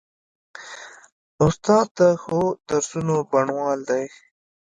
استاد 1.45 1.87
د 1.97 1.99
ښو 2.21 2.39
درسونو 2.67 3.15
بڼوال 3.31 3.79
دی. 3.89 4.03